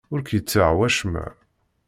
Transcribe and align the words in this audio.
Ur 0.13 0.19
k-yettaɣ 0.21 0.71
wacemma. 0.77 1.25